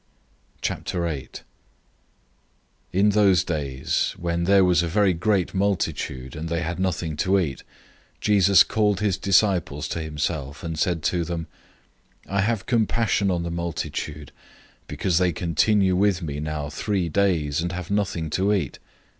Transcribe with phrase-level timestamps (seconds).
[0.63, 1.41] 008:001
[2.91, 7.37] In those days, when there was a very great multitude, and they had nothing to
[7.39, 7.61] eat,
[8.19, 11.45] Jesus called his disciples to himself, and said to them,
[12.25, 14.31] 008:002 "I have compassion on the multitude,
[14.87, 18.79] because they have stayed with me now three days, and have nothing to eat.